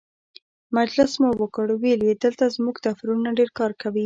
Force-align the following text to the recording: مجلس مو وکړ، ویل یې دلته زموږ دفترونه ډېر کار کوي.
مجلس 0.77 1.11
مو 1.21 1.29
وکړ، 1.41 1.67
ویل 1.81 2.01
یې 2.07 2.13
دلته 2.23 2.45
زموږ 2.55 2.75
دفترونه 2.87 3.29
ډېر 3.37 3.49
کار 3.59 3.71
کوي. 3.81 3.99